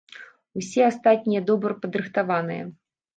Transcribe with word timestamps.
Усе 0.61 0.81
астатнія 0.91 1.41
добра 1.49 1.75
падрыхтаваныя. 1.83 2.63